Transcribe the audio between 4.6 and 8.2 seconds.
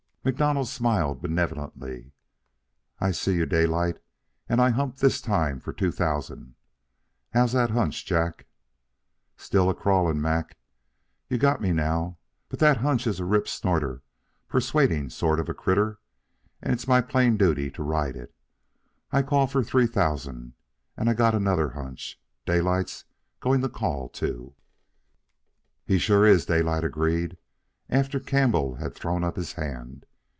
I hump this time for two thousand. How's that hunch,